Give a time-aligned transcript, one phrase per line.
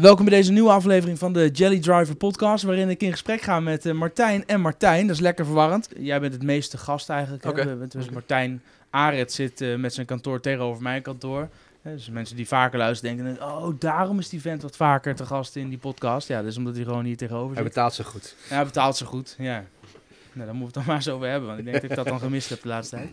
[0.00, 3.60] Welkom bij deze nieuwe aflevering van de Jelly Driver podcast, waarin ik in gesprek ga
[3.60, 5.06] met eh, Martijn en Martijn.
[5.06, 5.88] Dat is lekker verwarrend.
[5.98, 7.44] Jij bent het meeste gast eigenlijk.
[7.44, 7.86] hè?
[7.88, 11.48] Dus Martijn Aret zit eh, met zijn kantoor tegenover mijn kantoor.
[11.82, 15.26] Hè, Dus mensen die vaker luisteren denken, oh, daarom is die vent wat vaker te
[15.26, 16.28] gast in die podcast.
[16.28, 17.72] Ja, dat is omdat hij gewoon hier tegenover Hij zit.
[17.74, 18.34] betaalt ze goed.
[18.48, 19.64] Ja, hij betaalt ze goed, ja.
[20.32, 21.96] Nou, daar moeten we het dan maar eens over hebben, want ik denk dat ik
[21.96, 23.08] dat dan gemist heb de laatste tijd.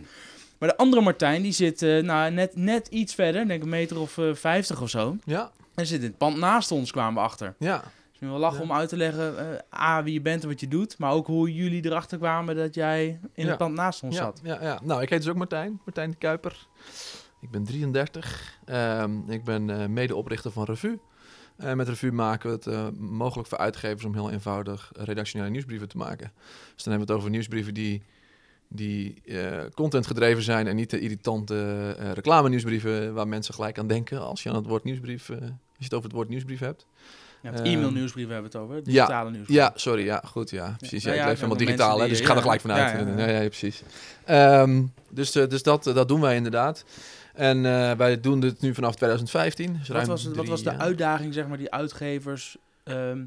[0.58, 3.68] Maar de andere Martijn, die zit eh, nou, net, net iets verder, ik denk een
[3.68, 5.16] meter of vijftig of zo.
[5.24, 7.54] Ja, En zit in het pand naast ons, kwamen we achter.
[7.58, 7.82] ja.
[8.12, 8.64] Is nu wel lachen Ja.
[8.64, 9.38] om uit te leggen,
[9.72, 12.56] eh, A, wie je bent en wat je doet, maar ook hoe jullie erachter kwamen
[12.56, 13.48] dat jij in Ja.
[13.48, 14.40] het pand naast ons ja, zat.
[14.42, 14.80] ja, ja.
[14.82, 15.80] Nou, ik heet dus ook Martijn.
[15.84, 16.66] Martijn de Kuiper.
[17.40, 18.58] Ik ben 33.
[18.64, 20.98] Ehm, ik ben eh, medeoprichter van Revue.
[21.56, 25.88] Eh, met Revue maken we het eh, mogelijk voor uitgevers om heel eenvoudig redactionele nieuwsbrieven
[25.88, 26.32] te maken.
[26.74, 28.02] Dus dan hebben we het over nieuwsbrieven die,
[28.74, 33.78] die eh, content gedreven zijn en niet de irritante eh reclame nieuwsbrieven waar mensen gelijk
[33.78, 36.28] aan denken als je aan het woord nieuwsbrief, eh, als je het over het woord
[36.28, 36.86] nieuwsbrief hebt.
[37.42, 39.56] Ja, het Ehm, e-mail nieuwsbrief hebben we het over, digitale nieuwsbrief.
[39.56, 41.02] Ja, sorry, ja, goed, ja, precies.
[41.02, 42.90] Ja, Nou ja, ik leef helemaal digitaal, hè, dus ik ga er ja, gelijk vanuit.
[42.90, 43.40] ja, Ja, ja, ja.
[43.40, 43.82] ja, precies.
[44.24, 46.84] Ehm, dus dus dat, dat doen wij inderdaad.
[47.34, 47.62] En
[47.98, 49.76] wij doen dit nu vanaf 2015.
[49.78, 53.24] Dus Wat was, wat was de uitdaging zeg maar, die uitgevers ehm,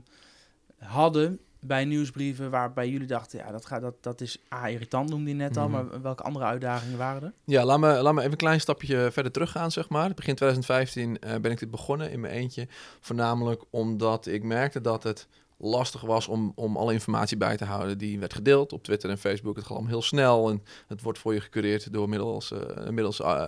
[0.80, 5.30] hadden bij nieuwsbrieven waarbij jullie dachten, ja, dat, gaat, dat, dat is A, irritant noemde
[5.30, 5.72] je net al, Mhm.
[5.72, 7.34] maar welke andere uitdagingen waren er?
[7.46, 10.14] Ja, laat me, laat me even een klein stapje verder teruggaan, zeg maar.
[10.14, 12.68] Begin 2015 eh, ben ik dit begonnen in mijn eentje.
[13.00, 15.28] Voornamelijk omdat ik merkte dat het
[15.60, 19.18] lastig was om, om alle informatie bij te houden die werd gedeeld op Twitter en
[19.18, 19.56] Facebook.
[19.56, 22.54] Het allemaal heel snel en het wordt voor je gecureerd door middels,
[22.90, 23.46] middels eh,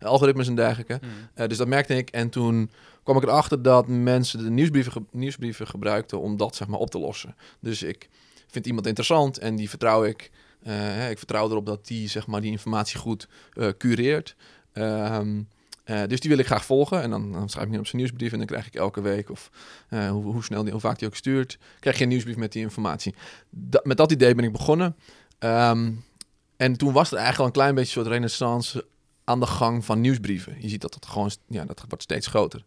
[0.00, 1.00] algoritmes en dergelijke.
[1.34, 2.10] Eh, dus dat merkte ik.
[2.10, 2.70] En toen
[3.02, 6.90] kwam ik erachter dat mensen de nieuwsbrieven, ge- nieuwsbrieven gebruikten om dat zeg maar op
[6.90, 7.36] te lossen.
[7.60, 8.08] Dus ik
[8.48, 10.30] vind iemand interessant en die vertrouw ik.
[10.62, 13.28] Hè, ik vertrouw erop dat die zeg maar, die informatie goed
[13.78, 14.36] cureert.
[14.72, 15.42] Ehm,
[15.84, 17.02] eh, dus die wil ik graag volgen.
[17.02, 18.32] En dan, dan schrijf ik niet op zijn nieuwsbrief.
[18.32, 19.50] En dan krijg ik elke week, of
[19.88, 22.52] eh, hoe, hoe snel die, hoe vaak die ook stuurt, krijg je een nieuwsbrief met
[22.52, 23.14] die informatie.
[23.82, 24.96] Met dat idee ben ik begonnen.
[25.38, 25.90] Ehm,
[26.56, 28.86] en toen was er eigenlijk al een klein beetje een soort renaissance
[29.24, 30.56] aan de gang van nieuwsbrieven.
[30.58, 32.64] Je ziet dat het gewoon, ja, dat wordt steeds groter.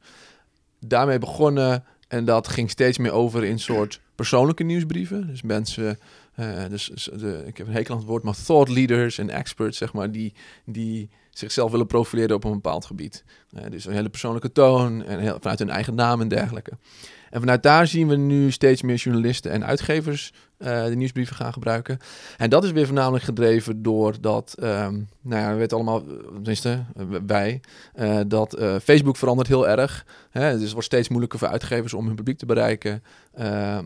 [0.79, 5.27] Daarmee begonnen en dat ging steeds meer over in soort persoonlijke nieuwsbrieven.
[5.27, 5.99] Dus mensen,
[6.33, 9.29] eh, dus dus de, ik heb een hekel aan het woord, maar thought leaders en
[9.29, 10.33] experts, zeg maar, die,
[10.65, 13.23] die zichzelf willen profileren op een bepaald gebied.
[13.51, 16.71] Eh, dus een hele persoonlijke toon en heel, vanuit hun eigen naam en dergelijke.
[17.29, 21.53] En vanuit daar zien we nu steeds meer journalisten en uitgevers eh, de nieuwsbrieven gaan
[21.53, 21.97] gebruiken.
[22.37, 26.07] En dat is weer voornamelijk gedreven door dat, ehm, nou ja, we weten allemaal, eh,
[26.33, 27.61] tenminste eh, wij,
[28.27, 30.05] dat Facebook verandert heel erg.
[30.29, 30.51] Hè?
[30.51, 33.03] Dus het wordt steeds moeilijker voor uitgevers om hun publiek te bereiken.
[33.33, 33.85] Ehm,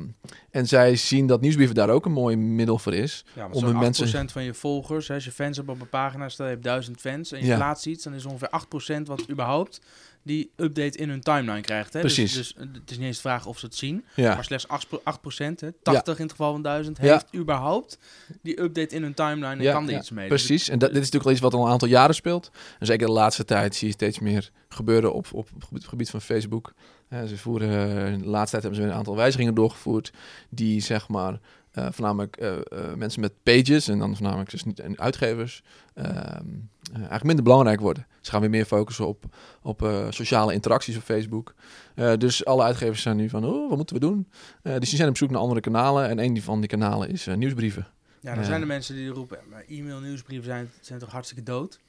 [0.52, 3.26] en zij zien dat nieuwsbrieven daar ook een mooi middel voor is.
[3.36, 6.30] Ja, Om 8% mensen- van je volgers, hè, als je fans hebt op een pagina,
[6.30, 7.56] stel je hebt 1000 fans en je Ja.
[7.56, 9.82] plaatst iets, dan is ongeveer 8% wat überhaupt
[10.24, 11.94] die update in hun timeline krijgt.
[11.94, 12.00] Hè?
[12.00, 12.34] Precies.
[12.34, 14.44] Dus, dus eh, het is niet eens de vraag of ze het zien, Ja, maar
[14.44, 14.70] slechts 8%,
[15.04, 17.04] 8% hè, 80 in het geval van 1000, Ja.
[17.04, 17.98] heeft überhaupt
[18.42, 20.28] die update in hun timeline en kan er iets mee.
[20.28, 20.70] precies.
[20.70, 22.52] En dat, dit is natuurlijk wel iets wat al een aantal jaren speelt.
[22.80, 26.22] En zeker de laatste tijd zie je steeds meer gebeuren op, op, het gebied van
[26.22, 26.74] Facebook.
[27.28, 30.12] Ze voeren, eh, de laatste tijd hebben ze een aantal wijzigingen doorgevoerd.
[30.50, 31.40] Die zeg maar
[31.72, 35.64] eh, voornamelijk eh, eh, mensen met pages en dan voornamelijk dus niet en uitgevers
[35.94, 38.08] ehm, eh, eigenlijk minder belangrijk worden.
[38.22, 39.26] Ze gaan weer meer focussen op,
[39.62, 41.54] op sociale interacties op Facebook.
[42.18, 44.28] Dus alle uitgevers zijn nu van, oh, wat moeten we doen?
[44.62, 46.10] Dus die zijn op zoek naar andere kanalen.
[46.10, 47.88] En een van die kanalen is nieuwsbrieven.
[48.22, 51.44] Ja, dan zijn er mensen die roepen, "Ja, maar e-mail nieuwsbrieven zijn, zijn toch hartstikke
[51.44, 51.80] dood?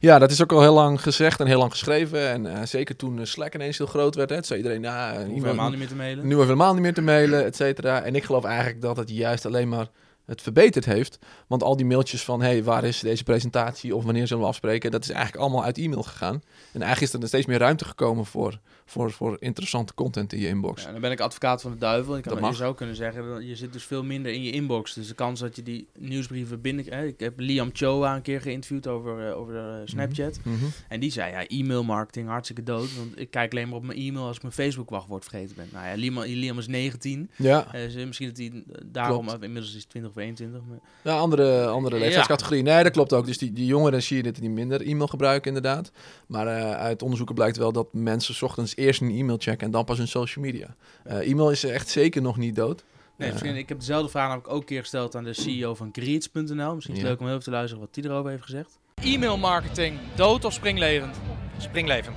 [0.00, 2.28] Ja, dat is ook al heel lang gezegd en heel lang geschreven.
[2.28, 5.26] En eh, zeker toen eh, Slack ineens heel groot werd, hè, zei iedereen, nou, Hoeven
[5.26, 6.26] iemand, helemaal niet meer te mailen.
[6.26, 8.02] nu hoeven we helemaal niet meer te mailen, et cetera.
[8.02, 9.86] En ik geloof eigenlijk dat het juist alleen maar
[10.26, 11.18] het verbeterd heeft.
[11.46, 14.90] Want al die mailtjes van, hey, waar is deze presentatie of wanneer zullen we afspreken,
[14.90, 16.42] dat is eigenlijk allemaal uit e-mail gegaan.
[16.72, 20.48] En eigenlijk is er steeds meer ruimte gekomen voor, voor, voor interessante content in je
[20.48, 20.82] inbox.
[20.82, 22.16] Ja, dan ben ik advocaat van de duivel.
[22.16, 24.50] Ik kan, Dat je zou kunnen zeggen, dat je zit dus veel minder in je
[24.50, 24.94] inbox.
[24.94, 27.04] Dus de kans dat je die nieuwsbrieven binnen...
[27.06, 30.38] Ik heb Liam Choa een keer geïnterviewd over, eh, over eh, Snapchat.
[30.44, 30.64] Mhm.
[30.88, 32.96] En die zei, ja, e-mail marketing, hartstikke dood.
[32.96, 35.68] Want ik kijk alleen maar op mijn e-mail als ik mijn Facebook wachtwoord vergeten ben.
[35.72, 37.30] Nou ja, Liam, Liam is 19.
[37.36, 39.42] Ja, Eh, dus misschien dat hij daarom, Klopt.
[39.42, 40.60] inmiddels is hij 20 of 21.
[40.68, 42.00] Maar, ja andere, andere Ja.
[42.02, 42.62] leeftijdscategorie.
[42.62, 43.26] Nee, dat klopt ook.
[43.26, 45.90] Dus die, die jongeren zie je dit niet minder e-mail gebruiken, inderdaad.
[46.26, 48.42] Maar uit onderzoeken blijkt wel dat mensen 's
[48.76, 50.66] eerst een e-mail checken en dan pas hun social media.
[51.04, 52.84] Eh, e-mail is echt zeker nog niet dood.
[53.16, 55.74] nee, Eh, misschien, ik heb dezelfde vraag namelijk ook een keer gesteld aan de CEO
[55.74, 56.44] van Greets.nl.
[56.74, 57.02] Misschien is het Ja.
[57.08, 58.78] leuk om even te luisteren wat die erover heeft gezegd.
[59.02, 61.16] E-mail marketing, dood of springlevend?
[61.58, 62.16] Springlevend.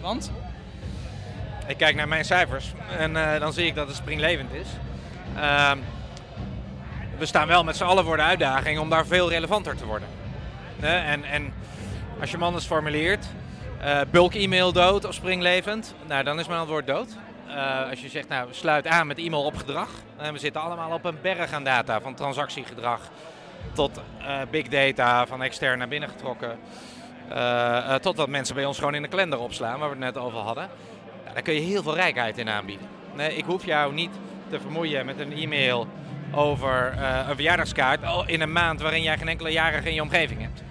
[0.00, 0.30] Want?
[1.66, 4.66] Ik kijk naar mijn cijfers en eh, dan zie ik dat het springlevend is.
[5.36, 5.78] Ehm,
[7.18, 10.08] we staan wel met z'n allen voor de uitdaging om daar veel relevanter te worden.
[10.80, 11.52] En, en
[12.20, 13.26] als je hem anders formuleert,
[13.80, 15.94] Eh, bulk e-mail dood of springlevend?
[16.06, 17.16] Nou, dan is mijn antwoord dood.
[17.48, 19.88] Eh, als je zegt, nou, sluit aan met e-mail op gedrag.
[20.16, 23.00] En we zitten allemaal op een berg aan data, van transactiegedrag
[23.72, 26.58] tot eh, big data, van extern naar binnen getrokken.
[28.00, 30.38] Tot wat mensen bij ons gewoon in de kalender opslaan, waar we het net over
[30.38, 30.68] hadden.
[31.26, 32.86] Ja, daar kun je heel veel rijkheid in aanbieden.
[33.14, 34.10] Nee, ik hoef jou niet
[34.48, 35.86] te vermoeien met een e-mail
[36.32, 36.94] over
[37.28, 40.62] een verjaardagskaart oh, in een maand waarin jij geen enkele jarige in je omgeving hebt.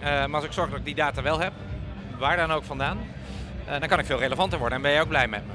[0.00, 1.52] maar als ik zorg dat ik die data wel heb,
[2.18, 2.98] waar dan ook vandaan,
[3.80, 5.52] dan kan ik veel relevanter worden en ben je ook blij met me.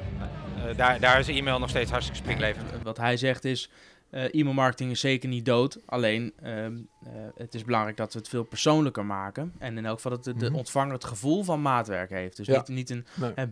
[0.71, 2.83] Eh, daar, daar is e-mail nog steeds hartstikke springlevend.
[2.83, 3.69] Wat hij zegt is,
[4.11, 5.77] uh, e-mailmarketing is zeker niet dood.
[5.85, 9.53] Alleen, ehm, eh, het is belangrijk dat we het veel persoonlijker maken.
[9.57, 10.55] En in elk geval dat de, de mhm.
[10.55, 12.37] ontvanger het gevoel van maatwerk heeft.
[12.37, 13.05] Dus niet, niet een,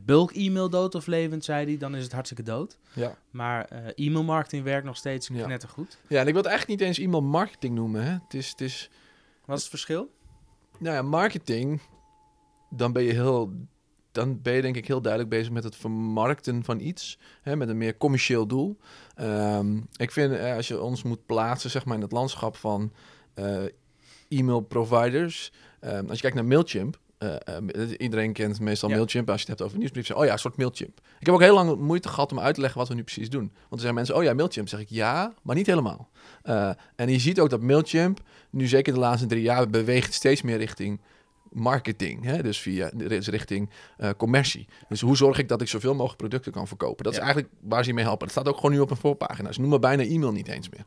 [0.05, 1.77] bulk e-mail dood of levend, zei hij.
[1.77, 2.77] Dan is het hartstikke dood.
[2.93, 3.17] Ja.
[3.29, 5.47] Maar e-mailmarketing werkt nog steeds ja.
[5.47, 5.97] net goed.
[6.07, 8.03] Ja, en ik wil het eigenlijk niet eens e-mailmarketing noemen.
[8.03, 8.11] Hè.
[8.11, 8.89] Het is, het is...
[9.45, 10.11] Wat is het verschil?
[10.77, 11.81] Nou ja, marketing,
[12.69, 13.53] dan ben je heel
[14.11, 17.19] dan ben je denk ik heel duidelijk bezig met het vermarkten van iets.
[17.41, 18.77] Hè, met een meer commercieel doel.
[19.15, 22.91] Ehm, ik vind eh, als je ons moet plaatsen zeg maar, in het landschap van
[23.35, 23.63] uh,
[24.29, 25.51] e-mail providers.
[25.79, 26.99] Ehm, als je kijkt naar Mailchimp.
[27.19, 27.35] Uh,
[27.97, 29.29] iedereen kent meestal Mailchimp.
[29.29, 30.99] Als je het hebt over nieuwsbrief, oh ja, een soort Mailchimp.
[31.19, 33.29] Ik heb ook heel lang moeite gehad om uit te leggen wat we nu precies
[33.29, 33.51] doen.
[33.59, 34.67] Want er zijn mensen, oh ja, Mailchimp.
[34.67, 36.09] zeg ik ja, maar niet helemaal.
[36.95, 38.19] en je ziet ook dat Mailchimp
[38.49, 41.01] nu zeker de laatste drie jaar beweegt steeds meer richting
[41.51, 42.43] marketing, hè?
[42.43, 44.67] dus via richting uh, commercie.
[44.89, 47.03] Dus hoe zorg ik dat ik zoveel mogelijk producten kan verkopen?
[47.03, 48.27] Dat is eigenlijk waar ze mee helpen.
[48.27, 49.51] Dat staat ook gewoon nu op een voorpagina.
[49.51, 50.85] Ze noemen bijna e-mail niet eens meer.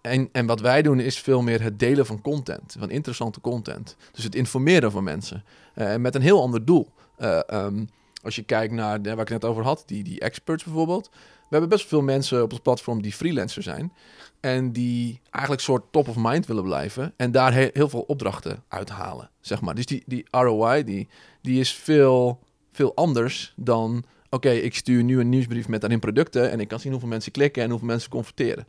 [0.00, 3.96] En, en wat wij doen is veel meer het delen van content, van interessante content.
[4.12, 5.44] Dus het informeren van mensen.
[5.74, 6.92] Uh, met een heel ander doel.
[7.18, 7.88] Uh, um,
[8.22, 11.10] als je kijkt naar waar ik net over had, die, die experts bijvoorbeeld.
[11.48, 13.92] We hebben best veel mensen op ons platform die freelancer zijn.
[14.40, 17.12] En die eigenlijk soort top of mind willen blijven.
[17.16, 19.74] En daar heel veel opdrachten uithalen, zeg maar.
[19.74, 21.08] Dus die, die ROI, die,
[21.42, 22.38] die is veel,
[22.72, 24.04] veel anders dan...
[24.30, 26.50] Oké, ik stuur nu een nieuwsbrief met daarin producten...
[26.50, 28.66] en ik kan zien hoeveel mensen klikken en hoeveel mensen converteren.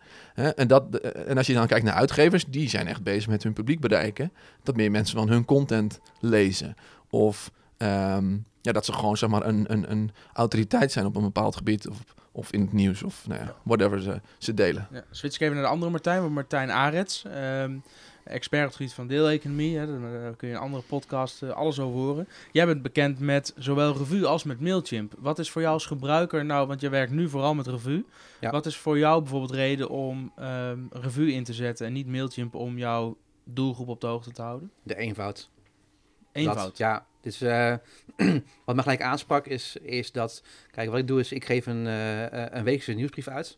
[0.55, 2.45] En, dat, en als je dan kijkt naar uitgevers...
[2.45, 4.31] die zijn echt bezig met hun publiek bereiken.
[4.63, 6.75] Dat meer mensen van hun content lezen.
[7.09, 11.23] Of ehm, ja, dat ze gewoon zeg maar, een, een, een autoriteit zijn op een
[11.23, 11.88] bepaald gebied...
[11.89, 11.97] of
[12.31, 14.88] of in het nieuws of nou ja, whatever ze, ze delen.
[14.91, 17.25] Ja, switch ik even naar de andere Martijn, Martijn Arets.
[17.61, 17.83] Um,
[18.23, 19.77] expert op het gebied van deeleconomie.
[19.77, 22.27] Hè, daar kun je een andere podcast uh, alles over horen.
[22.51, 25.13] Jij bent bekend met zowel Revue als met Mailchimp.
[25.17, 28.06] Wat is voor jou als gebruiker nou, want je werkt nu vooral met Revue.
[28.39, 28.51] Ja.
[28.51, 32.56] Wat is voor jou bijvoorbeeld reden om um, Revue in te zetten en niet Mailchimp
[32.56, 34.71] om jouw doelgroep op de hoogte te houden?
[34.83, 35.50] De eenvoud.
[36.39, 36.77] Eenvoud?
[36.77, 37.74] ja, dus uh,
[38.65, 40.44] wat me gelijk aansprak is, is dat...
[40.71, 43.57] Kijk, wat ik doe is, ik geef een, uh, een wekelijkse nieuwsbrief uit.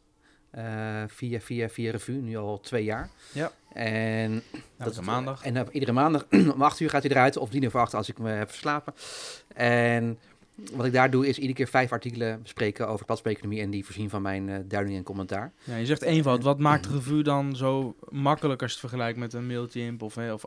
[0.56, 3.10] Uh, via, via, via Revue, nu al twee jaar.
[3.32, 3.52] Ja.
[3.74, 4.44] En
[4.78, 5.44] dat is maandag.
[5.44, 8.10] En iedere maandag om acht uur gaat hij eruit, of tien uur voor acht als
[8.10, 8.94] ik me heb verslapen.
[9.54, 10.20] En
[10.74, 14.10] wat ik daar doe is iedere keer vijf artikelen bespreken over platformeconomie en die voorzien
[14.10, 15.54] van mijn uh, duiding en commentaar.
[15.64, 16.44] Ja, je zegt eenvoud.
[16.44, 20.18] Wat maakt de revue dan zo makkelijk als je het vergelijkt met een Mailchimp of,
[20.18, 20.44] of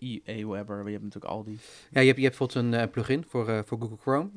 [0.00, 0.84] uh, Aweber?
[0.84, 1.58] Je hebt natuurlijk al die.
[1.90, 4.30] Ja, je hebt, je hebt bijvoorbeeld een plugin voor, voor Google Chrome.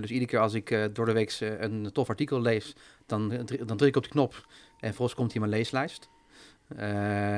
[0.00, 2.74] dus iedere keer als ik door de week een tof artikel lees,
[3.06, 3.28] dan,
[3.66, 4.46] dan druk ik op de knop
[4.80, 6.08] en vervolgens komt hij in mijn leeslijst.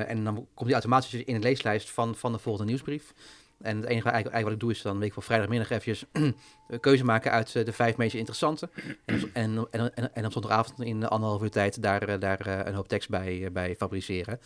[0.08, 3.14] en dan komt hij automatisch in de leeslijst van, van de volgende nieuwsbrief.
[3.60, 6.04] En het enige eigenlijk, wat ik doe is dan week van vrijdagmiddag eventjes
[6.80, 8.68] keuze maken uit eh, de vijf meest interessante.
[9.04, 12.74] En, en, en, en, op zondagavond in anderhalf uur tijd daar, eh, daar eh, een
[12.74, 14.40] hoop tekst bij, bij fabriceren.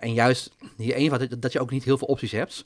[0.00, 2.64] en juist die eenvoud, dat je ook niet heel veel opties hebt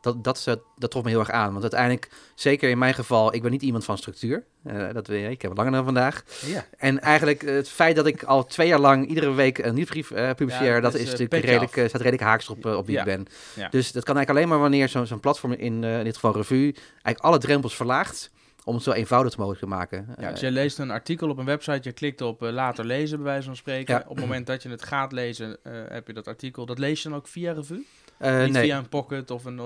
[0.00, 1.50] dat, dat, dat, dat trof me heel erg aan.
[1.50, 4.44] Want uiteindelijk, zeker in mijn geval, ik ben niet iemand van structuur.
[4.66, 6.22] Uh, dat weet je, ik heb het langer dan vandaag.
[6.46, 6.66] Ja.
[6.76, 10.30] En eigenlijk het feit dat ik al twee jaar lang iedere week een nieuwsbrief uh,
[10.30, 13.26] publiceer, dat, is, natuurlijk redelijk, staat redelijk haaks op, op wie ik ben.
[13.70, 16.74] Dus dat kan eigenlijk alleen maar wanneer zo'n zo'n platform, in, in dit geval Revue,
[16.92, 18.30] eigenlijk alle drempels verlaagt
[18.64, 20.14] om het zo eenvoudig mogelijk te maken.
[20.18, 23.26] Ja, dus je leest een artikel op een website, je klikt op later lezen, bij
[23.26, 24.02] wijze van spreken.
[24.08, 25.56] Op het moment dat je het gaat lezen,
[25.88, 26.66] heb je dat artikel.
[26.66, 27.86] Dat lees je dan ook via Revue?
[28.22, 28.62] Uh, Niet nee.
[28.62, 29.56] via een pocket of een...
[29.56, 29.64] Uh...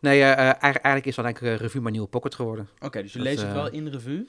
[0.00, 2.68] Nee, uh, eigenlijk is dat eigenlijk revue maar nieuwe pocket geworden.
[2.80, 4.28] Oké, dus je leest het wel in revue?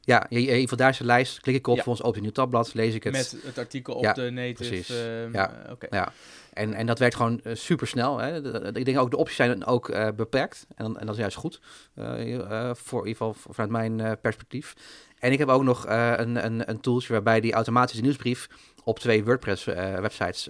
[0.00, 1.82] Ja, je, je, van daar de lijst, klik ik op, ja.
[1.82, 3.12] voor ons open een nieuw tabblad, lees ik het.
[3.12, 4.54] Met het artikel op de native...
[4.54, 5.66] Precies, ehm, ja.
[5.70, 5.86] oké.
[5.90, 6.12] ja.
[6.52, 8.18] En, en dat werkt gewoon super snel.
[8.18, 8.36] Hè.
[8.76, 10.66] ik denk ook de opties zijn ook beperkt.
[10.74, 11.60] En, en dat is juist goed.
[11.94, 14.74] Voor in ieder geval vanuit mijn perspectief.
[15.20, 18.48] En ik heb ook nog eh, een, een, een tooltje waarbij die automatische nieuwsbrief
[18.84, 20.48] op twee WordPress-websites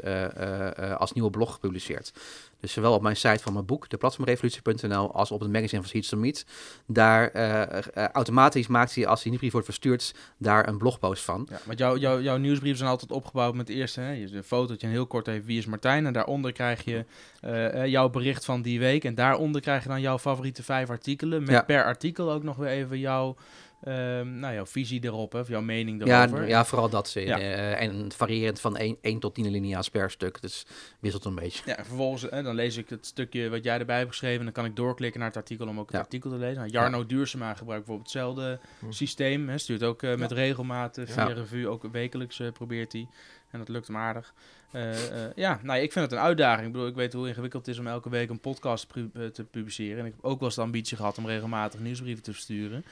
[0.98, 2.12] als nieuwe blog publiceert.
[2.60, 6.08] Dus zowel op mijn site van mijn boek, deplatformrevolutie.nl, als op het magazine van Seeds
[6.08, 6.44] to Meet.
[6.86, 11.46] Daar eh, eh, automatisch maakt hij, als die nieuwsbrief wordt verstuurd, daar een blogpost van.
[11.50, 14.86] Ja, want jouw jouw jouw nieuwsbrieven zijn altijd opgebouwd met eerst hè, je- een fotootje
[14.86, 16.06] en heel kort even wie is Martijn.
[16.06, 17.04] En daaronder krijg je
[17.40, 19.04] eh, eh, jouw bericht van die week.
[19.04, 21.40] En daaronder krijg je dan jouw favoriete vijf artikelen.
[21.40, 21.62] Met Ja.
[21.62, 23.36] per artikel ook nog weer even jouw,
[23.84, 26.48] ehm, nou, jouw visie erop, hè, of jouw mening Ja, erover.
[26.48, 27.12] ja, vooral dat.
[27.16, 27.38] eh, Ja.
[27.38, 30.40] eh, en variërend van 1, 1 tot 10 linea's per stuk.
[30.42, 30.66] Dus
[31.00, 31.62] wisselt een beetje.
[31.66, 34.38] Ja, en vervolgens hè, dan lees ik het stukje wat jij erbij hebt geschreven.
[34.38, 36.02] En dan kan ik doorklikken naar het artikel om ook het Ja.
[36.02, 36.56] artikel te lezen.
[36.58, 38.90] Nou, Jarno Duursema gebruikt bijvoorbeeld hetzelfde Hm.
[38.90, 39.48] systeem.
[39.48, 41.34] Hè, stuurt ook eh, met regelmaat eh, via Ja.
[41.34, 43.06] revue, ook wekelijks eh, probeert hij.
[43.50, 44.34] En dat lukt hem aardig.
[44.70, 46.66] Eh, eh, ja, nou, ik vind het een uitdaging.
[46.66, 49.44] Ik bedoel, ik weet hoe ingewikkeld het is om elke week een podcast pu- te
[49.44, 49.98] publiceren.
[49.98, 52.84] En ik heb ook wel eens de ambitie gehad om regelmatig nieuwsbrieven te versturen.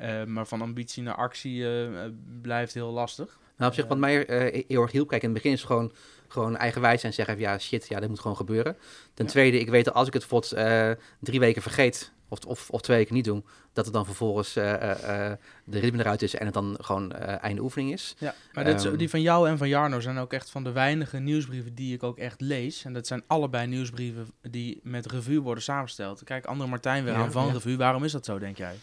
[0.00, 2.10] Eh, maar van ambitie naar actie eh, eh,
[2.42, 3.38] blijft heel lastig.
[3.56, 4.24] Nou, op zich, wat mij
[4.68, 5.92] heel erg hielp, kijk, in het begin is gewoon,
[6.28, 8.76] gewoon eigenwijs en zeggen, van, ja, shit, ja, dit moet gewoon gebeuren.
[9.14, 9.30] Ten Ja.
[9.30, 10.90] tweede, ik weet dat als ik het eh,
[11.20, 13.42] drie weken vergeet, of, of, of twee weken niet doe,
[13.72, 17.92] dat het dan vervolgens de ritme eruit is en het dan gewoon eh, einde oefening
[17.92, 18.14] is.
[18.18, 18.96] Ja, maar dit, Ehm.
[18.96, 22.02] die van jou en van Jarno zijn ook echt van de weinige nieuwsbrieven die ik
[22.02, 22.84] ook echt lees.
[22.84, 26.24] En dat zijn allebei nieuwsbrieven die met revue worden samengesteld.
[26.24, 27.52] Kijk, andere Martijn weer Ja, aan van ja.
[27.52, 27.76] revue.
[27.76, 28.74] Waarom is dat zo, denk jij?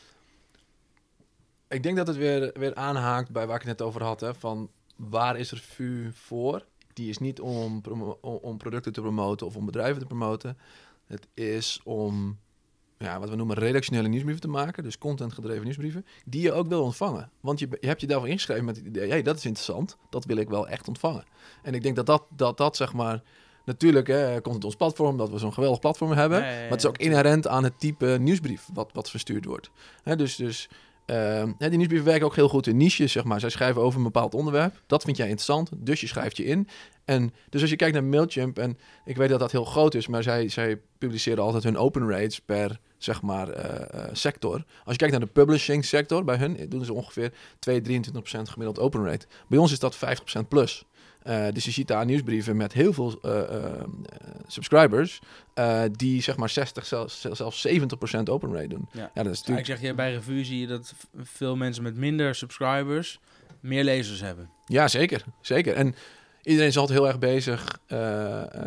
[1.69, 4.19] Ik denk dat het weer, weer aanhaakt bij waar ik het net over had.
[4.19, 6.65] Hè, van waar is revue voor?
[6.93, 7.81] Die is niet om,
[8.21, 10.57] om- producten te promoten of om bedrijven te promoten.
[11.05, 12.39] Het is om
[12.97, 14.83] ja, wat we noemen redactionele nieuwsbrieven te maken.
[14.83, 16.05] Dus content-gedreven nieuwsbrieven.
[16.25, 17.31] Die je ook wil ontvangen.
[17.39, 19.09] Want je, je hebt je daarvoor ingeschreven met het idee...
[19.09, 19.97] hey, dat is interessant.
[20.09, 21.23] Dat wil ik wel echt ontvangen.
[21.63, 23.23] En ik denk dat dat, dat, dat zeg maar...
[23.65, 26.39] Natuurlijk hè, komt het ons platform, dat we zo'n geweldig platform hebben.
[26.39, 29.69] Maar het is ook inherent aan het type nieuwsbrief wat, wat verstuurd wordt.
[30.03, 30.69] Hè, dus dus
[31.07, 33.39] ehm, die nieuwsbrieven werken ook heel goed in niches, zeg maar.
[33.39, 34.81] Zij schrijven over een bepaald onderwerp.
[34.87, 36.67] Dat vind jij interessant, dus je schrijft je in.
[37.05, 40.07] En dus als je kijkt naar Mailchimp, en ik weet dat dat heel groot is,
[40.07, 44.53] maar zij, zij publiceren altijd hun open rates per, zeg maar, eh, eh, sector.
[44.55, 48.79] Als je kijkt naar de publishing sector, bij hun doen ze ongeveer 2, 23% gemiddeld
[48.79, 49.25] open rate.
[49.47, 50.85] Bij ons is dat 50% plus.
[51.27, 53.83] Eh, dus je ziet daar nieuwsbrieven met heel veel eh, eh,
[54.47, 55.19] subscribers,
[55.91, 58.89] die zeg maar 60, zelfs, zelfs 70% open rate doen.
[58.91, 59.11] Ja.
[59.13, 59.65] Ja, dat is Ja, ik natuurlijk...
[59.67, 63.19] zeg je, bij revue zie je dat veel mensen met minder subscribers
[63.59, 64.49] meer lezers hebben.
[64.65, 65.23] Ja, zeker.
[65.41, 65.73] Zeker.
[65.73, 65.95] En
[66.41, 67.79] iedereen is altijd heel erg bezig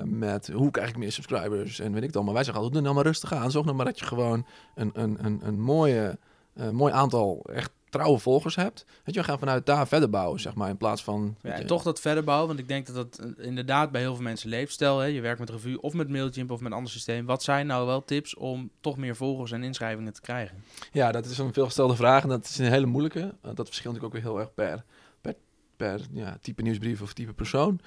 [0.05, 2.25] met hoe krijg ik meer subscribers en weet ik dan.
[2.25, 3.51] Maar wij zeggen altijd, doe nou maar rustig aan.
[3.51, 6.19] Zorg nou maar dat je gewoon een, een, een, een mooie,
[6.55, 8.85] eh, mooi aantal echt trouwe volgers hebt.
[9.05, 11.37] Weet je, we gaan vanuit daar verder bouwen, zeg maar, in plaats van...
[11.43, 14.15] Ja, en toch dat verder bouwen, want ik denk dat dat eh, inderdaad bij heel
[14.15, 14.73] veel mensen leeft.
[14.73, 17.27] Stel, hè, je werkt met revue of met Mailchimp of met een ander systeem.
[17.27, 20.65] Wat zijn nou wel tips om toch meer volgers en inschrijvingen te krijgen?
[20.93, 23.35] Ja, dat is een veelgestelde vraag en dat is een hele moeilijke.
[23.41, 24.85] Want dat verschilt natuurlijk ook weer heel erg per,
[25.21, 25.35] per,
[25.77, 27.81] per ja, type nieuwsbrief of type persoon.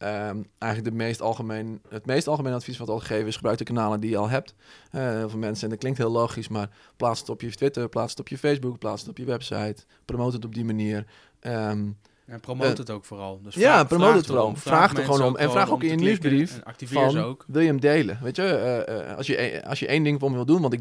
[0.00, 3.64] Ehm, eigenlijk de meest algemeen, het meest algemene advies wat altijd geven is gebruik de
[3.64, 4.54] kanalen die je al hebt.
[4.90, 8.20] Veel mensen, en dat klinkt heel logisch, maar plaats het op je Twitter, plaats het
[8.20, 9.84] op je Facebook, plaats het op je website.
[10.04, 11.06] Promote het op die manier.
[11.40, 11.88] Ehm,
[12.30, 13.40] En promote Eh, het ook vooral.
[13.42, 14.54] Dus ja, vraag- promote vraag het vooral.
[14.56, 15.36] Vraag er gewoon om.
[15.36, 17.44] En vraag ook in je nieuwsbrief activeer ze van, ook.
[17.48, 18.18] wil je hem delen?
[18.22, 20.60] Weet je, eh, eh, als, je een- als je één ding voor me wil doen,
[20.60, 20.80] want ik,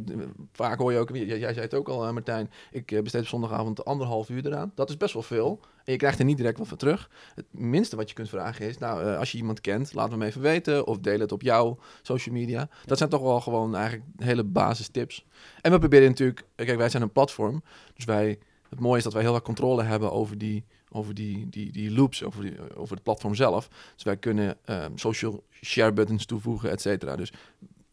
[0.54, 3.86] vaak hoor je ook, jij, jij zei het ook al, Martijn, ik besteed op zondagavond
[3.86, 4.72] anderhalf uur eraan.
[4.76, 5.60] Dat is best wel veel.
[5.84, 7.10] En je krijgt er niet direct wat voor terug.
[7.36, 10.42] Het minste wat je kunt vragen is, nou, als je iemand kent, laat hem even
[10.42, 12.70] weten of deel het op jouw social media.
[12.86, 15.26] Dat zijn toch wel gewoon eigenlijk hele basis tips.
[15.62, 17.64] En we proberen natuurlijk, kijk, wij zijn een platform,
[17.96, 18.40] dus wij,
[18.70, 21.92] het mooie is dat wij heel erg controle hebben over die, over die, die, die
[21.92, 23.70] loops, over, die, over het platform zelf.
[23.94, 27.16] Dus wij kunnen ehm, social share buttons toevoegen, et cetera.
[27.16, 27.32] Dus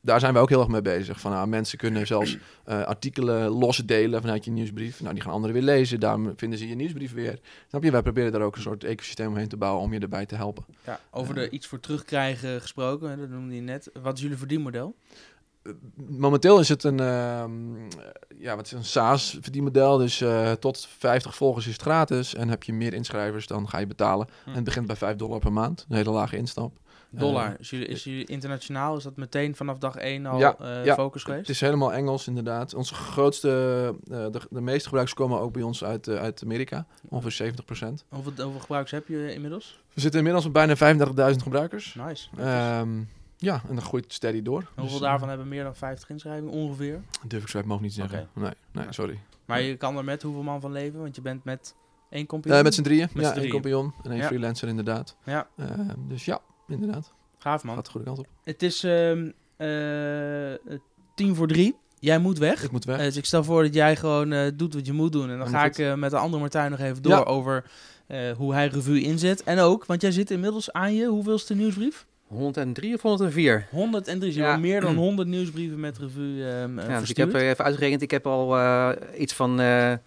[0.06, 1.20] daar zijn wij ook heel erg mee bezig.
[1.20, 5.00] Van, nou, mensen kunnen zelfs eh, artikelen los delen vanuit je nieuwsbrief.
[5.00, 6.00] Nou, die gaan anderen weer lezen.
[6.00, 7.38] Daarom vinden ze je nieuwsbrief weer.
[7.68, 7.90] Snap je?
[7.90, 10.64] Wij proberen daar ook een soort ecosysteem omheen te bouwen om je erbij te helpen.
[10.84, 13.90] Ja, over de iets voor terugkrijgen gesproken, hè, dat noemde je net.
[14.02, 14.94] Wat is jullie verdienmodel?
[15.66, 15.72] Eh,
[16.08, 17.74] Momenteel is het een, ehm,
[18.38, 19.98] ja, wat is een SaaS-verdienmodel.
[19.98, 22.34] Dus eh, tot 50 volgers is het gratis.
[22.34, 24.28] En heb je meer inschrijvers, dan ga je betalen.
[24.44, 24.48] Hm.
[24.48, 25.86] En het begint bij 5 dollar per maand.
[25.88, 26.72] Een hele lage instap.
[27.10, 27.46] Dollar.
[27.46, 28.96] Eh, is, jullie, is jullie internationaal?
[28.96, 30.94] Is dat meteen vanaf dag 1 al Ja, eh, ja.
[30.94, 31.46] focus geweest?
[31.46, 32.74] Het is helemaal Engels, inderdaad.
[32.74, 33.48] Onze grootste,
[34.10, 36.86] eh, de, de meeste gebruikers komen ook bij ons uit, eh, uit Amerika.
[37.08, 38.04] Ongeveer 70%.
[38.08, 39.80] Hoeveel, hoeveel gebruikers heb je inmiddels?
[39.94, 41.94] We zitten inmiddels op bijna 35.000 gebruikers.
[41.94, 42.28] Nice.
[43.36, 44.64] Ja, en dat groeit steady door.
[44.76, 46.94] hoeveel Dus, daarvan hebben meer dan 50 inschrijvingen ongeveer?
[46.94, 48.28] eh, durf ik zo uit hoofd niet te zeggen.
[48.34, 49.18] Nee, nee, sorry.
[49.44, 51.00] Maar je kan er met hoeveel man van leven?
[51.00, 51.74] Want je bent met
[52.10, 52.58] één compagnon.
[52.58, 53.08] Eh, met z'n drieën.
[53.12, 53.50] Met ja, één drieën.
[53.52, 54.26] compagnon en één Ja.
[54.26, 55.16] freelancer inderdaad.
[55.24, 57.12] Ja, Ehm, dus ja, inderdaad.
[57.38, 57.74] gaaf man.
[57.74, 58.26] Gaat de goede kant op.
[58.44, 60.78] Het is ehm, eh,
[61.14, 61.76] tien voor drie.
[61.98, 62.62] jij moet weg.
[62.62, 62.98] Ik moet weg.
[62.98, 65.30] Eh, dus ik stel voor dat jij gewoon eh, doet wat je moet doen.
[65.30, 65.84] En dan ga ik goed.
[65.84, 67.22] eh, met de andere Martijn nog even door Ja.
[67.22, 67.64] over
[68.06, 69.42] eh, hoe hij revue inzet.
[69.42, 72.05] En ook, want jij zit inmiddels aan je, hoeveelste nieuwsbrief?
[72.26, 73.66] 103 of 104?
[73.70, 74.32] 103.
[74.32, 74.56] Je Ja.
[74.56, 78.02] meer dan 100 nieuwsbrieven met revue ehm eh, Ja, dus ik heb eh, even uitgerekend.
[78.02, 79.98] Ik heb al eh, iets van, eh, nou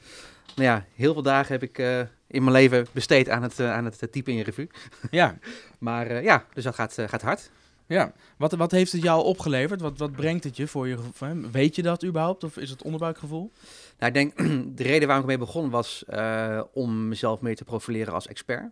[0.56, 3.86] ja, heel veel dagen heb ik eh, in mijn leven besteed aan het, eh, aan
[3.86, 4.70] het typen in je revue.
[5.12, 5.38] Ja,
[5.80, 7.50] Maar eh, ja, dus dat gaat, eh, gaat hard.
[7.88, 8.12] ja.
[8.38, 9.82] Wat, wat heeft het jou opgeleverd?
[9.82, 11.50] Wat, wat brengt het je voor je gevo- hè?
[11.52, 12.44] Weet je dat überhaupt?
[12.44, 13.52] Of is het onderbuikgevoel?
[14.00, 14.38] Nou, ik denk,
[14.78, 18.72] de reden waarom ik mee begon was eh, om mezelf meer te profileren als expert.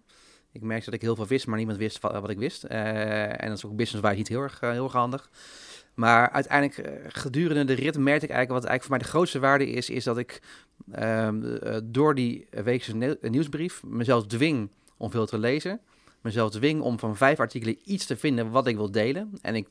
[0.57, 2.63] Ik merkte dat ik heel veel wist, maar niemand wist wat, ik wist.
[2.63, 5.29] Eh, en dat is ook business-wise niet heel erg, eh, heel erg handig.
[5.97, 9.39] Maar uiteindelijk, eh, gedurende de rit, merkte ik eigenlijk wat eigenlijk voor mij de grootste
[9.39, 10.41] waarde is, is dat ik
[10.91, 15.79] ehm, eh, door die weekse nieuwsbrief mezelf dwing om veel te lezen.
[16.21, 19.31] Mezelf dwing om van vijf artikelen iets te vinden wat ik wil delen.
[19.41, 19.67] En ik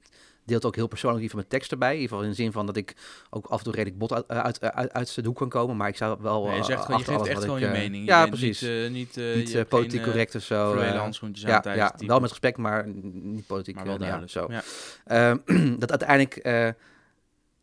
[0.46, 1.88] deel het ook heel persoonlijk die van mijn tekst erbij.
[1.88, 2.94] In ieder geval in de zin van dat ik
[3.30, 5.76] ook af en toe redelijk bot uit, uit, uit, uit de hoek kan komen.
[5.76, 7.62] Maar ik zou wel Nee, je, eh, zegt gewoon, je achter geeft echt gewoon ik,
[7.62, 8.04] je eh, mening.
[8.04, 8.60] Je Ja, precies.
[8.60, 10.74] Niet, eh, niet, eh, niet eh, hebt politiek geen, eh, correct of zo.
[10.76, 13.74] eh, handschoentjes ja, ja wel met respect, maar niet politiek.
[13.74, 14.30] maar wel eh, duidelijk.
[14.32, 14.46] zo.
[14.50, 14.62] Ja.
[15.04, 15.38] Ehm,
[15.78, 16.68] dat uiteindelijk eh,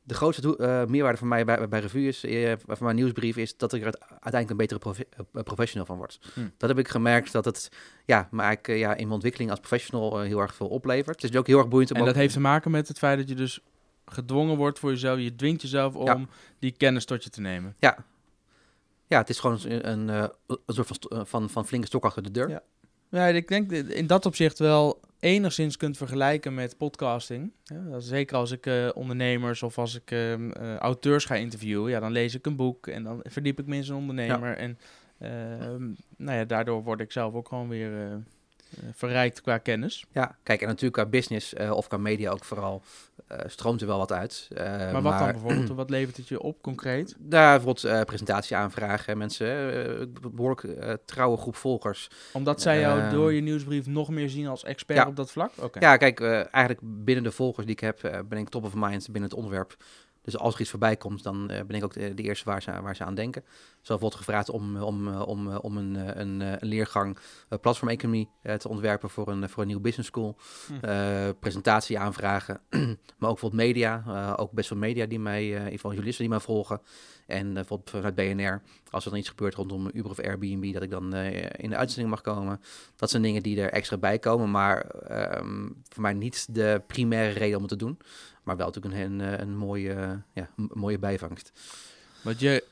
[0.04, 3.58] de grootste eh, meerwaarde voor mij bij, bij Revue is, eh, voor mijn nieuwsbrief, is
[3.58, 6.20] dat ik er uite- uiteindelijk een betere profe- eh, professional van word.
[6.34, 6.40] Hm.
[6.58, 7.70] Dat heb ik gemerkt dat het
[8.06, 11.22] ja, maar ik, ja, in mijn ontwikkeling als professional heel erg veel oplevert.
[11.22, 12.98] Het is ook heel erg boeiend om En ook- dat heeft te maken met het
[12.98, 13.60] feit dat je dus
[14.06, 15.20] gedwongen wordt voor jezelf.
[15.20, 16.26] Je dwingt jezelf om Ja.
[16.60, 17.76] die kennis tot je te nemen.
[17.80, 17.98] Ja.
[19.08, 20.08] ja, het is gewoon een, een,
[20.48, 22.50] een soort van, van, van flinke stok achter de deur.
[22.50, 22.62] Ja.
[23.10, 27.52] Ja, ik denk in dat opzicht wel enigszins kunt vergelijken met podcasting.
[27.64, 32.00] Ja, zeker als ik eh, ondernemers of als ik ehm, eh, auteurs ga interviewen, ja,
[32.00, 34.58] dan lees ik een boek en dan verdiep ik me in zo'n ondernemer.
[34.58, 34.78] En
[35.20, 35.84] ehm,
[36.18, 38.16] nou ja, daardoor word ik zelf ook gewoon weer eh,
[38.94, 40.06] verrijkt qua kennis.
[40.12, 42.82] Ja, kijk, en natuurlijk qua business of qua media ook vooral
[43.46, 44.48] stroomt er wel wat uit.
[44.56, 45.68] Eh, maar wat dan bijvoorbeeld?
[45.84, 47.16] Wat levert het je op concreet?
[47.20, 49.18] Daar bijvoorbeeld eh presentatie aanvragen.
[49.18, 52.10] Mensen, eh, een behoorlijk eh, trouwe groep volgers.
[52.34, 55.08] Omdat zij jou door je nieuwsbrief nog meer zien als expert ja.
[55.08, 55.52] op dat vlak?
[55.80, 58.74] Ja, kijk, eh, eigenlijk binnen de volgers die ik heb, eh, ben ik top of
[58.76, 59.76] mind binnen het onderwerp.
[60.24, 62.62] Dus als er iets voorbij komt, dan eh, ben ik ook de, de eerste waar
[62.62, 63.44] ze, waar ze aan denken.
[63.82, 67.18] Zo bijvoorbeeld gevraagd om, om, eh, om, eh, om een, een, een leergang
[67.50, 70.38] uh, platformeconomie te ontwerpen voor een, voor een nieuwe business school.
[70.68, 71.34] Hm.
[71.40, 72.62] Presentatie aanvragen,
[73.20, 74.04] maar ook bijvoorbeeld media.
[74.38, 76.82] ook best wel media die mij, geval journalisten die mij volgen.
[77.28, 80.90] En bijvoorbeeld vanuit BNR, als er dan iets gebeurt rondom Uber of Airbnb, dat ik
[80.90, 81.14] dan
[81.58, 82.62] in de uitzending mag komen.
[82.96, 87.40] Dat zijn dingen die er extra bij komen, maar ehm, voor mij niet de primaire
[87.40, 87.98] reden om het te doen.
[88.44, 91.52] Maar wel natuurlijk een, een, een mooie, ja, een mooie bijvangst.
[92.22, 92.64] Want je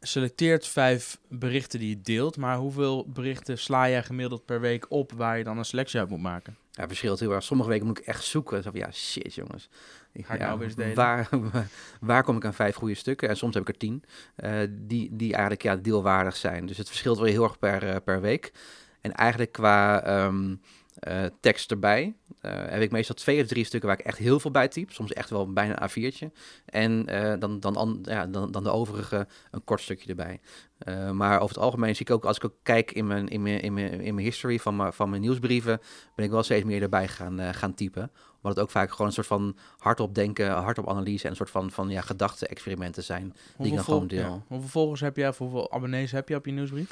[0.00, 5.12] selecteert vijf berichten die je deelt, maar hoeveel berichten sla jij gemiddeld per week op
[5.12, 6.56] waar je dan een selectie uit moet maken?
[6.70, 7.42] Ja, verschilt heel erg.
[7.42, 8.62] Sommige weken moet ik echt zoeken.
[8.62, 9.68] Zo van, ja, shit jongens.
[10.14, 10.94] Ga ik ja, nou eens delen?
[10.94, 11.28] Waar,
[12.00, 13.28] waar kom ik aan vijf goede stukken?
[13.28, 14.04] En soms heb ik er tien.
[14.36, 16.66] eh, die, die eigenlijk ja, deelwaardig zijn.
[16.66, 18.52] Dus het verschilt wel heel erg per, eh, per week.
[19.00, 20.54] En eigenlijk qua ehm,
[21.00, 24.40] eh, tekst erbij eh, heb ik meestal twee of drie stukken waar ik echt heel
[24.40, 24.90] veel bij typ.
[24.92, 26.26] Soms echt wel bijna een A4'tje.
[26.64, 30.40] En eh, dan, dan, an- ja, dan, dan de overige een kort stukje erbij.
[31.12, 33.60] Maar over het algemeen zie ik ook, als ik ook kijk in mijn, in mijn,
[33.60, 35.80] in mijn, in mijn history van mijn, van mijn nieuwsbrieven,
[36.14, 38.10] ben ik wel steeds meer erbij gaan, gaan typen.
[38.36, 41.50] Omdat het ook vaak gewoon een soort van hardop denken, hardop analyse en een soort
[41.50, 43.22] van, van ja, gedachte-experimenten zijn.
[43.22, 44.18] Die ik Hoeveel, dan gewoon deel.
[44.20, 44.42] ja.
[44.46, 46.88] hoeveel volgers heb je of hoeveel abonnees heb je op je nieuwsbrief?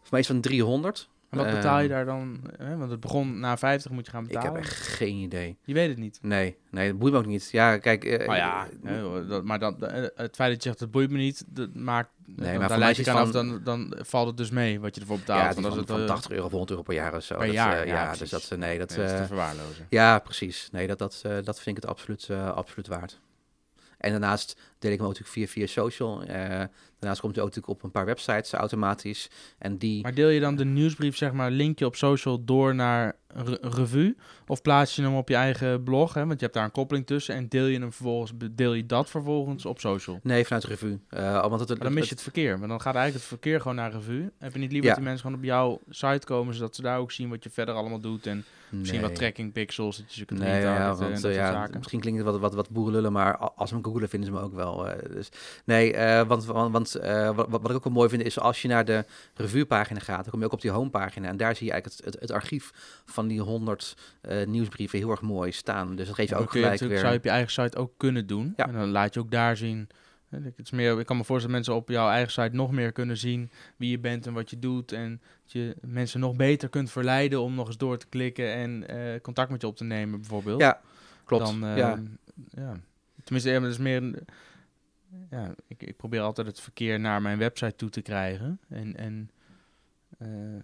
[0.00, 1.08] Voor mij is van 300.
[1.32, 2.40] En wat betaal je Ehm, daar dan?
[2.56, 2.76] Hè?
[2.76, 4.52] Want het begon na 50 moet je gaan Ik betalen.
[4.52, 5.58] heb echt geen idee.
[5.64, 6.18] Je weet het niet.
[6.22, 7.48] Nee, nee, dat boeit me ook niet.
[7.50, 8.04] Ja, kijk.
[8.04, 11.10] eh, Oh ja, eh, dat, maar dan, eh, het feit dat je zegt het boeit
[11.10, 14.36] me niet, dat maakt, Nee, dan, maar je aan het af, dan, dan valt het
[14.36, 15.40] dus mee wat je ervoor betaalt.
[15.40, 17.22] ja, het is van, het, van eh, 80 euro of 100 euro per jaar of
[17.24, 17.36] zo.
[17.36, 19.86] per Dat, jaar, ja, dus dat, nee, dat, nee, dat is te verwaarlozen.
[19.88, 20.68] Ja, precies.
[20.72, 23.20] Nee, dat, dat, dat vind ik het absoluut, absoluut waard.
[24.02, 26.22] En daarnaast deel ik hem ook natuurlijk via, via social.
[26.22, 26.28] Eh,
[26.98, 29.30] daarnaast komt hij ook natuurlijk op een paar websites automatisch.
[29.58, 30.02] En die...
[30.02, 33.58] Maar deel je dan de nieuwsbrief, zeg maar, linkje op social door naar een re-
[33.60, 34.16] revue?
[34.46, 36.14] Of plaats je hem op je eigen blog?
[36.14, 36.20] Hè?
[36.26, 37.34] Want je hebt daar een koppeling tussen.
[37.34, 40.20] En deel je hem vervolgens, deel je dat vervolgens op social?
[40.22, 40.98] Nee, vanuit revue.
[41.08, 42.58] Eh, want het, Maar dan mis je het verkeer.
[42.58, 44.30] Maar dan gaat eigenlijk het verkeer gewoon naar revue.
[44.38, 44.94] Heb je niet liever Ja.
[44.94, 47.50] dat die mensen gewoon op jouw site komen, zodat ze daar ook zien wat je
[47.50, 50.98] verder allemaal doet en misschien wat tracking pixels, dat je ze kunt Nee, ja, want
[51.22, 51.76] dat eh, ja, zaken.
[51.78, 54.42] misschien klinkt het wat, wat, wat boerenlullen, maar als ze me googelen vinden ze me
[54.44, 54.88] ook wel.
[54.88, 55.28] eh, dus,
[55.64, 56.92] nee, eh, want, want, want
[57.36, 59.04] wat, wat ik ook wel mooi vind is als je naar de
[59.34, 62.12] revuepagina gaat, dan kom je ook op die homepagina en daar zie je eigenlijk het,
[62.12, 62.70] het, het archief
[63.04, 65.96] van die 100 eh, nieuwsbrieven heel erg mooi staan.
[65.96, 66.98] Dus dat geeft je Ja, ook je gelijk natuurlijk- weer.
[67.00, 68.52] zou je op je eigen site ook kunnen doen.
[68.56, 68.66] Ja.
[68.66, 69.88] En dan laat je ook daar zien.
[70.40, 72.92] Het is meer, ik kan me voorstellen dat mensen op jouw eigen site nog meer
[72.92, 74.92] kunnen zien wie je bent en wat je doet.
[74.92, 78.88] En dat je mensen nog beter kunt verleiden om nog eens door te klikken en
[78.88, 80.60] eh, contact met je op te nemen, bijvoorbeeld.
[80.60, 80.80] Ja,
[81.24, 81.44] klopt.
[81.46, 82.02] Dan, eh, ja.
[82.50, 82.80] ja.
[83.24, 84.22] Tenminste, ja, dat is meer.
[85.30, 88.60] ja, ik, ik probeer altijd het verkeer naar mijn website toe te krijgen.
[88.68, 89.30] En, en,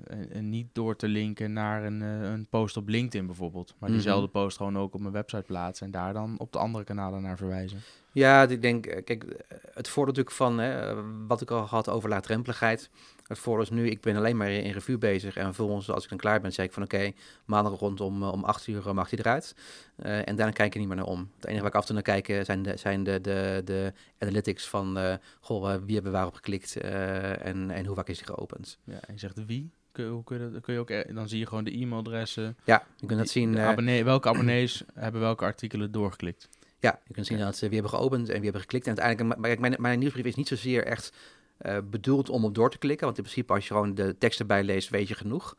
[0.05, 3.75] en, en niet door te linken naar een, eh, een post op LinkedIn bijvoorbeeld.
[3.79, 3.99] Maar Mhm.
[3.99, 7.23] diezelfde post gewoon ook op mijn website plaatsen en daar dan op de andere kanalen
[7.23, 7.79] naar verwijzen.
[8.13, 11.63] Ja, ik denk, eh, kijk, eh, het voordeel natuurlijk van hè, eh, wat ik al
[11.67, 12.91] had over laagdrempeligheid.
[13.29, 15.37] Het voordeel is nu, ik ben alleen maar in revue bezig.
[15.37, 17.13] En vervolgens, als ik dan klaar ben, zeg ik van oké,
[17.45, 19.55] maandag rondom eh, om 8 uur eh, mag hij eruit.
[19.97, 21.31] Eh, en daarna kijk ik niet meer naar om.
[21.37, 23.93] Het enige waar ik af en toe naar kijk zijn de, zijn de, de, de
[24.19, 28.79] analytics van, goh, wie hebben waarop geklikt en, en hoe vaak is hij geopend.
[28.85, 29.71] Ja, en je zegt wie?
[29.93, 32.57] Kun, hoe kun je, dat- kun je ook, dan zie je gewoon de e-mailadressen.
[32.65, 33.59] Ja, je kunt dat Die- zien.
[33.59, 36.49] abonnee- welke abonnees hebben welke artikelen doorgeklikt?
[36.81, 38.87] Ja, je kunt zien dat ze wie hebben geopend en wie hebben geklikt.
[38.87, 41.13] En uiteindelijk, maar kijk, mijn, mijn nieuwsbrief is niet zozeer echt
[41.59, 43.07] eh, bedoeld om op door te klikken.
[43.07, 45.55] Want in principe, als je gewoon de teksten bijleest, weet je genoeg.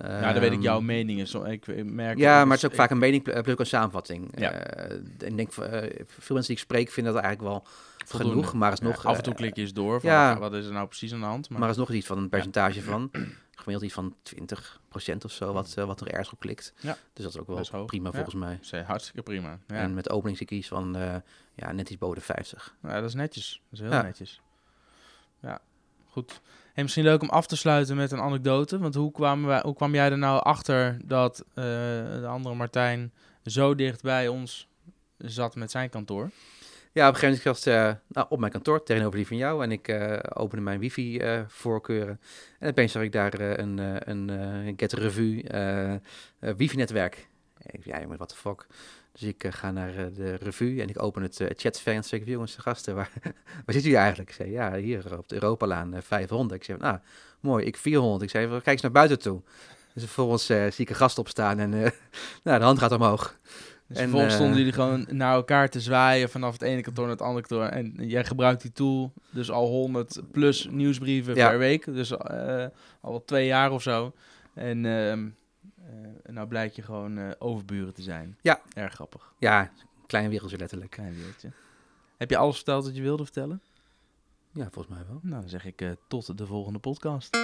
[0.00, 1.26] ja, dan weet ik jouw Ehm, meningen.
[1.26, 3.58] Zo, ik merk Ja, maar dus het is ook ik- vaak een mening pl- plus
[3.58, 4.32] een samenvatting.
[4.40, 4.50] Ja.
[4.52, 5.56] Eh, ik denk, eh,
[6.06, 7.66] veel mensen die ik spreek vinden dat eigenlijk wel
[8.04, 8.34] voldoende.
[8.36, 8.54] genoeg.
[8.54, 10.00] Maar is Ja, nog, af en toe eh, klik je eens door.
[10.00, 10.38] Van, ja.
[10.38, 11.48] Wat is er nou precies aan de hand?
[11.50, 13.10] Maar, Maar is nog iets van een percentage van,
[13.56, 16.72] gemiddeld iets van 20% of zo, wat, eh, wat er ergens op klikt.
[16.80, 16.96] Ja.
[17.12, 18.58] Dus dat is ook wel is prima volgens mij.
[18.60, 19.58] Zeg, hartstikke prima.
[19.66, 19.74] Ja.
[19.74, 21.14] En met opening zie ik iets van, eh,
[21.54, 22.74] ja, net iets boven de 50.
[22.82, 23.60] ja, dat is netjes.
[23.70, 24.40] Dat is heel netjes.
[25.40, 25.60] Ja,
[26.08, 26.40] goed.
[26.74, 28.78] En misschien leuk om af te sluiten met een anekdote.
[28.78, 31.64] Want hoe, kwamen wij, hoe kwam jij er nou achter dat eh,
[32.20, 33.12] de andere Martijn
[33.44, 34.68] zo dicht bij ons
[35.18, 36.30] zat met zijn kantoor?
[36.96, 39.36] Ja, op een gegeven moment was het eh, nou, op mijn kantoor tegenover die van
[39.36, 39.62] jou.
[39.62, 42.20] En ik eh, opende mijn wifi-voorkeuren.
[42.58, 43.78] en opeens zag ik daar een,
[44.10, 45.44] een eh, Get Revue
[46.40, 47.28] wifi-netwerk.
[47.82, 48.66] Ja, jongen, what the fuck.
[49.18, 52.18] Dus ik eh, ga naar eh, de revue en ik open het uh, chatvenster.
[52.18, 53.10] Ik zeg, jongens, gasten, waar,
[53.64, 54.28] waar zit jullie eigenlijk?
[54.30, 56.60] Ik zei, ja, hier op de Europalaan eh, 500.
[56.60, 56.98] Ik zei, nou,
[57.40, 58.22] mooi, ik 400.
[58.22, 59.42] Ik zei, kijk eens naar buiten toe.
[59.96, 61.80] Dus vervolgens eh, zie ik een gast opstaan en eh,
[62.44, 63.38] nou, de hand gaat omhoog.
[63.88, 67.04] Dus En, vervolgens eh, stonden jullie gewoon naar elkaar te zwaaien vanaf het ene kantoor
[67.04, 67.68] naar het andere kantoor.
[67.68, 71.48] En jij gebruikt die tool, dus al 100 plus nieuwsbrieven Ja.
[71.48, 71.84] per week.
[71.84, 72.64] Dus eh,
[73.00, 74.12] al twee jaar of zo.
[74.54, 75.32] En ehm eh,
[76.22, 78.38] nou blijkt je gewoon eh, overburen te zijn.
[78.40, 78.60] Ja.
[78.72, 79.32] Erg grappig.
[79.38, 79.70] Ja,
[80.06, 80.90] klein wereldje letterlijk.
[80.90, 81.50] Klein wereldje.
[82.16, 83.60] Heb je alles verteld wat je wilde vertellen?
[84.52, 85.18] Ja, volgens mij wel.
[85.22, 87.36] Nou, dan zeg ik eh, tot de volgende podcast.